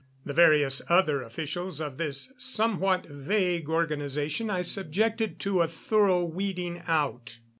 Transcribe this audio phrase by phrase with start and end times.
[0.25, 6.81] The various other officials of this somewhat vague organization I subjected to a thorough weeding
[6.87, 7.37] out.